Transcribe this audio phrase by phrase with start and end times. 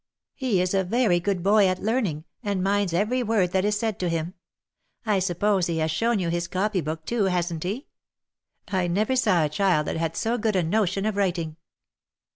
[0.33, 3.99] He is a very good boy at learning, and minds every word that is said
[3.99, 4.33] to him.
[5.05, 7.85] I suppose he has shown you his copy book too, hasn't he?
[8.67, 11.55] I never saw a child that had so good a notion of writing."